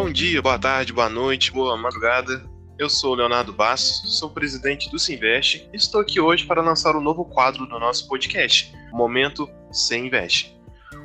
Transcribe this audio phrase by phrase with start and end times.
[0.00, 2.48] Bom dia, boa tarde, boa noite, boa madrugada.
[2.78, 6.94] Eu sou o Leonardo Bastos, sou presidente do Sinvest e estou aqui hoje para lançar
[6.94, 10.56] o um novo quadro do nosso podcast, Momento Sem Investe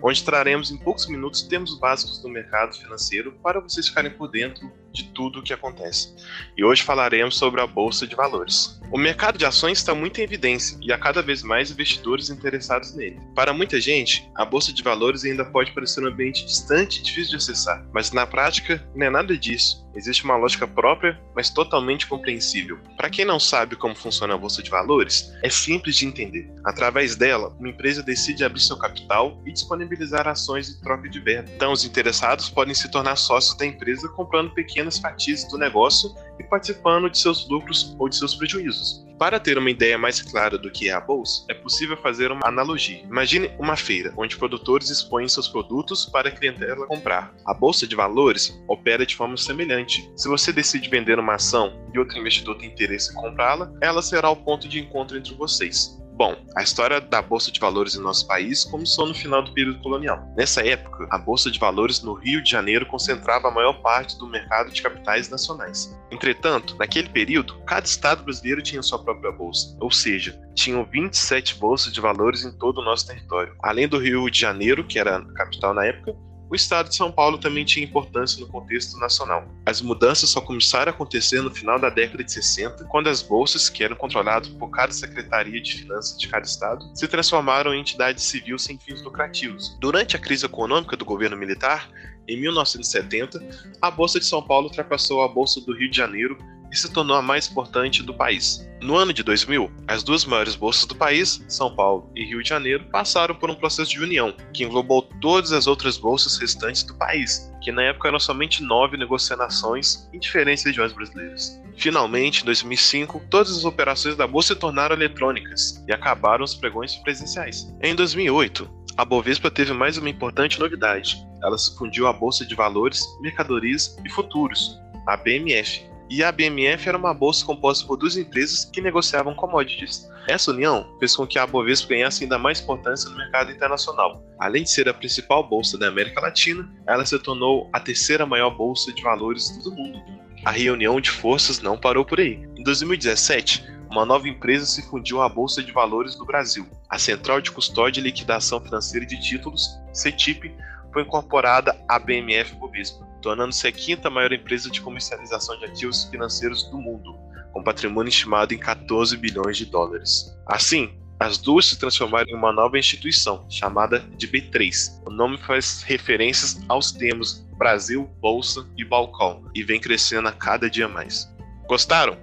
[0.03, 4.69] onde traremos em poucos minutos termos básicos do mercado financeiro para vocês ficarem por dentro
[4.93, 6.13] de tudo o que acontece.
[6.55, 8.79] E hoje falaremos sobre a bolsa de valores.
[8.91, 12.93] O mercado de ações está muito em evidência e há cada vez mais investidores interessados
[12.93, 13.19] nele.
[13.33, 17.31] Para muita gente, a bolsa de valores ainda pode parecer um ambiente distante e difícil
[17.31, 19.83] de acessar, mas na prática não é nada disso.
[19.95, 22.79] Existe uma lógica própria, mas totalmente compreensível.
[22.97, 26.51] Para quem não sabe como funciona a bolsa de valores, é simples de entender.
[26.65, 31.49] Através dela, uma empresa decide abrir seu capital e disponibilizar ações em troca de verba.
[31.55, 36.43] Então, os interessados podem se tornar sócios da empresa comprando pequenas fatias do negócio e
[36.43, 39.05] participando de seus lucros ou de seus prejuízos.
[39.17, 42.45] Para ter uma ideia mais clara do que é a bolsa, é possível fazer uma
[42.45, 43.01] analogia.
[43.03, 47.33] Imagine uma feira onde produtores expõem seus produtos para a clientela comprar.
[47.45, 50.11] A bolsa de valores opera de forma semelhante.
[50.17, 54.29] Se você decide vender uma ação e outro investidor tem interesse em comprá-la, ela será
[54.29, 56.02] o ponto de encontro entre vocês.
[56.15, 59.81] Bom, a história da Bolsa de Valores em nosso país começou no final do período
[59.81, 60.23] colonial.
[60.37, 64.27] Nessa época, a Bolsa de Valores no Rio de Janeiro concentrava a maior parte do
[64.27, 65.97] mercado de capitais nacionais.
[66.11, 71.91] Entretanto, naquele período, cada estado brasileiro tinha sua própria bolsa, ou seja, tinham 27 bolsas
[71.91, 73.55] de valores em todo o nosso território.
[73.63, 76.15] Além do Rio de Janeiro, que era a capital na época,
[76.53, 79.43] o estado de São Paulo também tinha importância no contexto nacional.
[79.65, 83.69] As mudanças só começaram a acontecer no final da década de 60, quando as bolsas,
[83.69, 88.21] que eram controladas por cada secretaria de finanças de cada estado, se transformaram em entidade
[88.21, 89.75] civil sem fins lucrativos.
[89.79, 91.89] Durante a crise econômica do governo militar,
[92.27, 93.43] em 1970,
[93.81, 96.37] a Bolsa de São Paulo ultrapassou a Bolsa do Rio de Janeiro
[96.73, 98.67] e se tornou a mais importante do país.
[98.81, 102.49] No ano de 2000, as duas maiores bolsas do país, São Paulo e Rio de
[102.49, 106.95] Janeiro, passaram por um processo de união, que englobou todas as outras bolsas restantes do
[106.95, 111.61] país, que na época eram somente nove negociações em diferentes regiões brasileiras.
[111.77, 116.95] Finalmente, em 2005, todas as operações da bolsa se tornaram eletrônicas e acabaram os pregões
[116.95, 117.73] presenciais.
[117.81, 121.17] Em 2008, a Bovespa teve mais uma importante novidade.
[121.41, 126.87] Ela se fundiu à Bolsa de Valores, Mercadorias e Futuros, a BMF, e a BMF
[126.87, 130.07] era uma bolsa composta por duas empresas que negociavam commodities.
[130.27, 134.23] Essa união fez com que a Bovespa ganhasse ainda mais importância no mercado internacional.
[134.37, 138.51] Além de ser a principal bolsa da América Latina, ela se tornou a terceira maior
[138.51, 139.99] bolsa de valores do mundo.
[140.45, 142.47] A reunião de forças não parou por aí.
[142.55, 146.67] Em 2017, uma nova empresa se fundiu à Bolsa de Valores do Brasil.
[146.87, 150.55] A Central de Custódia e Liquidação Financeira de Títulos, CETIP,
[150.91, 156.63] foi incorporada à BMF Bovespa tornando-se a quinta maior empresa de comercialização de ativos financeiros
[156.69, 157.15] do mundo,
[157.53, 160.31] com patrimônio estimado em 14 bilhões de dólares.
[160.45, 165.01] Assim, as duas se transformaram em uma nova instituição, chamada de B3.
[165.07, 170.69] O nome faz referências aos termos Brasil, Bolsa e Balcão, e vem crescendo a cada
[170.69, 171.33] dia mais.
[171.65, 172.17] Gostaram?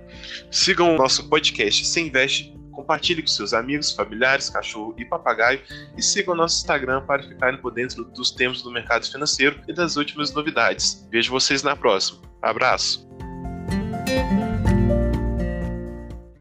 [0.51, 2.60] Sigam o nosso podcast Sem Investe
[2.91, 5.61] Compartilhe com seus amigos, familiares, cachorro e papagaio
[5.97, 9.73] e siga o nosso Instagram para ficarem por dentro dos temas do mercado financeiro e
[9.73, 11.07] das últimas novidades.
[11.09, 12.21] Vejo vocês na próxima.
[12.43, 13.10] Abraço!